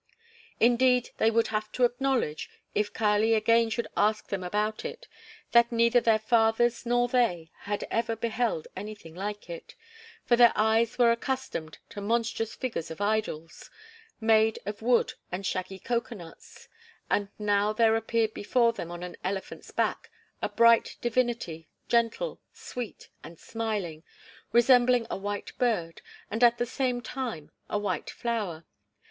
[0.59, 5.07] Indeed, they would have to acknowledge, if Kali again should ask them about it,
[5.51, 9.75] that neither their fathers nor they ever had beheld anything like it.
[10.25, 13.69] For their eyes were accustomed to monstrous figures of idols,
[14.19, 16.67] made of wood and shaggy cocoanuts,
[17.07, 20.09] and now there appeared before them on an elephant's back
[20.41, 24.01] a bright divinity, gentle, sweet, and smiling,
[24.51, 28.65] resembling a white bird, and at the same time a white flower.